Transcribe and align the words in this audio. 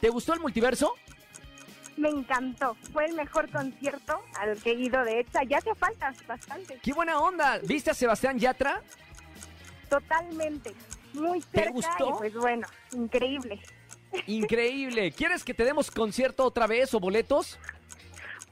¿Te 0.00 0.08
gustó 0.08 0.32
el 0.32 0.40
multiverso? 0.40 0.94
Me 1.96 2.10
encantó. 2.10 2.76
Fue 2.92 3.06
el 3.06 3.14
mejor 3.14 3.50
concierto 3.50 4.22
al 4.38 4.60
que 4.62 4.72
he 4.72 4.74
ido. 4.74 5.02
De 5.04 5.20
hecho, 5.20 5.38
ya 5.48 5.60
te 5.60 5.74
falta 5.74 6.12
bastante. 6.26 6.78
¡Qué 6.82 6.92
buena 6.92 7.18
onda! 7.18 7.58
¿Viste 7.62 7.90
a 7.90 7.94
Sebastián 7.94 8.38
Yatra? 8.38 8.82
Totalmente. 9.88 10.74
Muy 11.14 11.40
cerca. 11.40 11.62
¿Te 11.62 11.70
gustó? 11.70 12.18
pues 12.18 12.34
bueno, 12.34 12.66
increíble. 12.92 13.60
Increíble. 14.26 15.12
¿Quieres 15.12 15.44
que 15.44 15.54
te 15.54 15.64
demos 15.64 15.90
concierto 15.90 16.44
otra 16.44 16.66
vez 16.66 16.92
o 16.94 17.00
boletos? 17.00 17.58